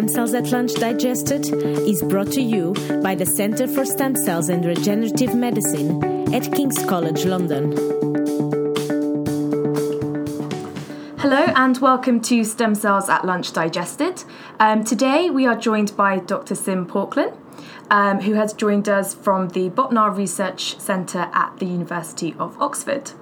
[0.00, 1.44] Stem Cells at Lunch Digested
[1.86, 6.82] is brought to you by the Centre for Stem Cells and Regenerative Medicine at King's
[6.86, 7.72] College London.
[11.18, 14.24] Hello and welcome to Stem Cells at Lunch Digested.
[14.58, 16.54] Um, today we are joined by Dr.
[16.54, 17.36] Siim Pauklin,
[17.90, 23.12] um, who has joined us from the Botnar Research Centre at the University of Oxford.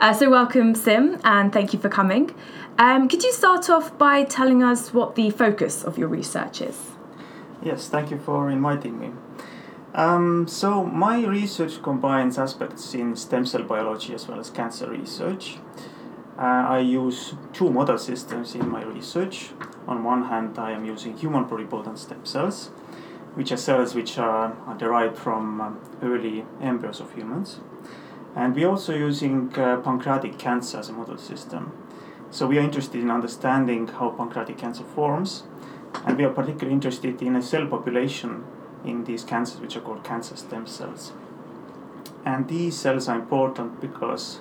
[0.00, 2.34] Uh, so, welcome, Siim, and thank you for coming.
[2.78, 6.92] Um, could you start off by telling us what the focus of your research is?
[7.62, 9.10] Yes, thank you for inviting me.
[9.94, 15.58] Um, so, my research combines aspects in stem cell biology as well as cancer research.
[16.38, 19.50] Uh, I use two model systems in my research.
[19.86, 22.70] On one hand, I am using human pluripotent stem cells,
[23.34, 27.60] which are cells which are, are derived from um, early embryos of humans.
[28.34, 31.72] And we're also using uh, pancreatic cancer as a model system.
[32.30, 35.44] So we are interested in understanding how pancreatic cancer forms,
[36.06, 38.44] and we are particularly interested in a cell population
[38.84, 41.12] in these cancers which are called cancer stem cells.
[42.24, 44.40] And these cells are important because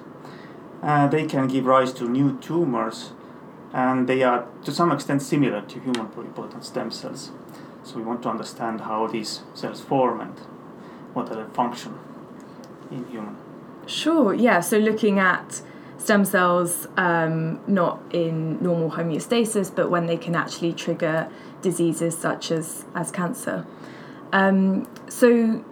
[0.84, 3.12] uh, they can give rise to new tumors,
[3.74, 7.32] and they are to some extent similar to human pluripotent stem cells.
[7.90, 10.38] So we want to understand how these cells form and
[11.14, 11.98] what are their function
[12.92, 13.36] in human.
[13.88, 14.60] Sure, yeah.
[14.60, 15.64] So looking at
[15.98, 21.30] stem cells um, not in normal homeostasis, but when they can actually trigger
[21.64, 23.66] diseases such as, as cancer.
[24.32, 25.66] Um, so,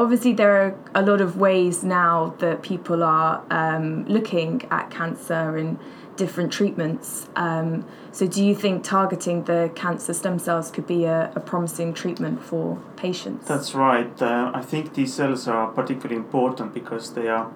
[0.00, 5.56] obviously, there are a lot of ways now that people are um, looking at cancer
[5.56, 5.78] and
[6.16, 7.28] different treatments.
[7.36, 11.92] Um, so, do you think targeting the cancer stem cells could be a, a promising
[11.92, 13.46] treatment for patients?
[13.46, 14.10] That's right.
[14.20, 17.46] Uh, I think these cells are particularly important because they are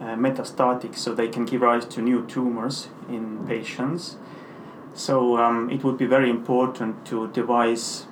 [0.00, 4.16] uh, metastatic, so they can give rise to new tumors in patients.
[4.92, 8.06] So um, it would be very important to devise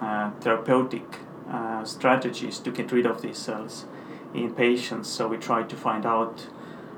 [0.00, 1.18] uh, therapeutic
[1.50, 3.86] uh, strategies to get rid of these cells
[4.34, 5.08] in patients.
[5.08, 6.46] So we try to find out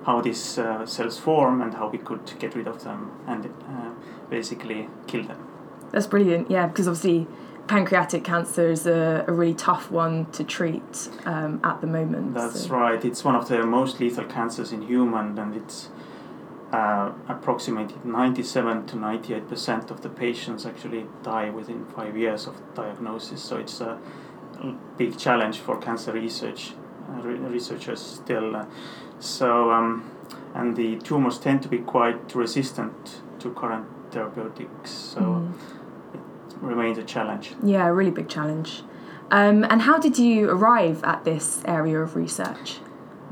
[0.07, 3.91] how these uh, cells form and how we could get rid of them and uh,
[4.29, 5.47] basically kill them.
[5.93, 7.27] That's brilliant, yeah, because obviously
[7.67, 12.35] pancreatic cancer is a, a really tough one to treat um, at the moment.
[12.35, 12.75] That's so.
[12.75, 13.05] right.
[13.05, 15.89] It's one of the most lethal cancers in human, and it's
[16.73, 22.57] uh, approximately 97 to 98 percent of the patients actually die within five years of
[22.75, 23.43] diagnosis.
[23.43, 23.99] So it's a
[24.97, 26.73] big challenge for cancer research
[27.09, 28.57] uh, researchers still.
[28.57, 28.67] Uh,
[29.19, 30.11] so um,
[30.55, 34.91] and the tumors tend to be quite resistant to current therapeutics.
[34.91, 35.21] So.
[35.21, 35.53] Mm
[36.61, 37.55] remains a challenge.
[37.63, 38.83] Yeah, a really big challenge.
[39.31, 42.79] Um, and how did you arrive at this area of research?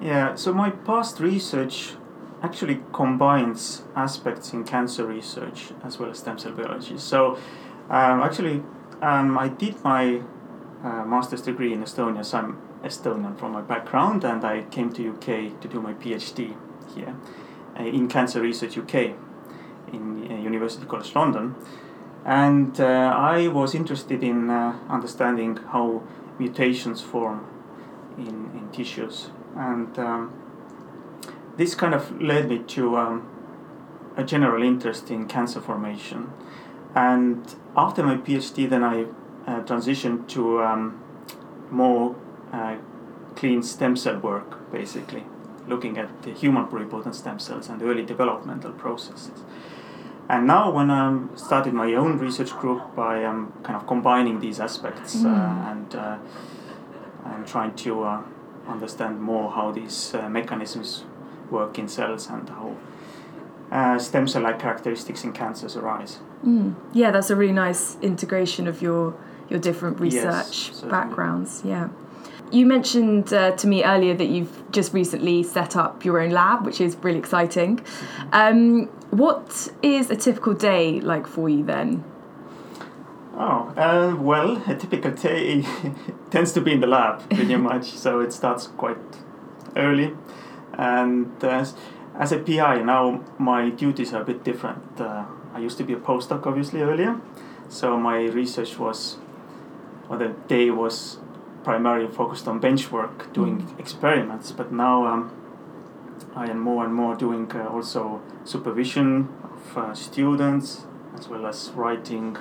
[0.01, 1.95] Yeah, so my past research
[2.43, 6.97] actually combines aspects in cancer research as well as stem cell biology.
[6.99, 7.37] So,
[7.91, 8.63] um, actually,
[9.03, 10.23] um, I did my
[10.83, 15.11] uh, master's degree in Estonia, so I'm Estonian from my background, and I came to
[15.11, 16.55] UK to do my PhD
[16.95, 17.17] here
[17.79, 19.15] uh, in Cancer Research UK
[19.93, 21.55] in uh, University College London.
[22.25, 26.03] And uh, I was interested in uh, understanding how
[26.39, 27.47] mutations form
[28.17, 29.31] in, in tissues.
[29.57, 30.33] And um,
[31.57, 33.29] this kind of led me to um,
[34.17, 36.31] a general interest in cancer formation.
[36.95, 39.07] And after my PhD, then I
[39.49, 41.03] uh, transitioned to um,
[41.71, 42.15] more
[42.53, 42.77] uh,
[43.35, 45.25] clean stem cell work, basically,
[45.67, 49.43] looking at the human pluripotent stem cells and early developmental processes.
[50.29, 54.61] And now, when I started my own research group, I am kind of combining these
[54.61, 55.25] aspects mm.
[55.25, 56.19] uh, and uh,
[57.25, 58.23] I'm trying to uh,
[58.67, 61.05] understand more how these uh, mechanisms
[61.51, 62.77] work in cells and how
[63.71, 66.19] uh, stem cell like characteristics in cancers arise.
[66.45, 66.75] Mm.
[66.93, 69.15] Yeah, that's a really nice integration of your
[69.49, 71.63] your different research yes, backgrounds.
[71.65, 71.89] Yeah.
[72.51, 76.65] You mentioned uh, to me earlier that you've just recently set up your own lab,
[76.65, 77.79] which is really exciting.
[77.79, 78.29] Mm-hmm.
[78.33, 82.05] Um, what is a typical day like for you then?
[83.41, 85.63] Oh, uh, well, a typical day
[86.31, 88.99] tends to be in the lab pretty much, so it starts quite
[89.77, 90.17] early.
[90.73, 91.65] And uh,
[92.19, 95.01] as a PI, now my duties are a bit different.
[95.01, 95.25] Uh,
[95.55, 97.21] I used to be a postdoc, obviously, earlier,
[97.69, 99.19] so my research was,
[100.09, 101.19] or the day was
[101.65, 103.79] primarily focused on bench work, doing mm.
[103.79, 104.53] experiments.
[104.53, 105.31] But now um,
[106.35, 111.71] I am more and more doing uh, also supervision of uh, students, as well as
[111.71, 112.37] writing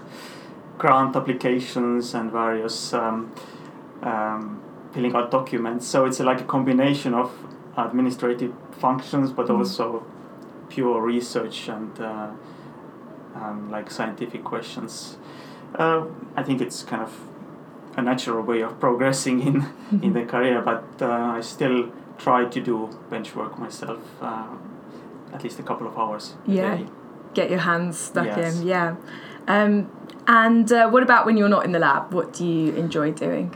[0.77, 3.33] grant applications and various um,
[4.01, 4.61] um,
[4.93, 5.87] filling out documents.
[5.87, 7.31] So it's like a combination of
[7.75, 9.57] administrative functions, but mm.
[9.57, 10.05] also
[10.69, 12.29] pure research and uh,
[13.35, 15.17] um, like scientific questions.
[15.75, 16.05] Uh,
[16.35, 17.13] I think it's kind of
[17.97, 19.65] a natural way of progressing in
[20.05, 24.47] in the career, but uh, I still try to do bench work myself, uh,
[25.33, 26.35] at least a couple of hours.
[26.47, 26.75] a Yeah.
[26.77, 26.85] day.
[27.33, 28.61] Get your hands stuck Yes.
[28.61, 28.95] in, yeah.
[29.47, 29.87] Um,
[30.27, 32.13] and uh, what about when you're not in the lab?
[32.13, 33.55] What do you enjoy doing?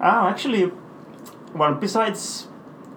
[0.00, 0.70] Ah, actually,
[1.54, 2.48] well, besides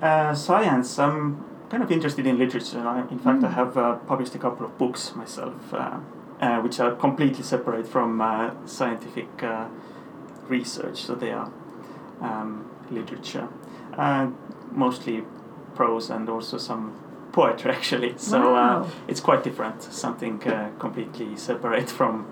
[0.01, 1.38] uh, science, I'm
[1.69, 2.79] kind of interested in literature.
[2.85, 3.53] I, in fact, I Mm.
[3.53, 5.77] have uh, published a couple of books myself, uh,
[6.41, 9.65] uh, which are completely separate from uh, scientific uh,
[10.51, 10.98] research.
[11.06, 11.50] So they are
[12.21, 13.48] um, literature,
[13.98, 14.27] uh,
[14.71, 15.24] mostly
[15.75, 16.94] prose and also some
[17.31, 18.13] poetry, actually.
[18.18, 18.83] So Wow.
[18.83, 22.25] uh, it's quite different, something uh, completely separate from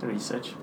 [0.00, 0.54] the research.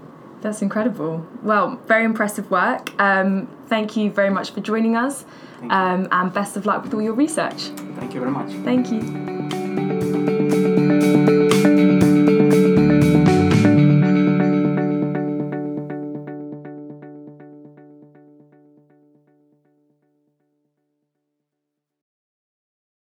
[0.41, 1.25] That's incredible.
[1.43, 2.91] Well, very impressive work.
[2.99, 5.25] Um, thank you very much for joining us,
[5.69, 7.61] um, and best of luck with all your research.
[7.99, 8.51] Thank you very much.
[8.63, 9.34] Thank you.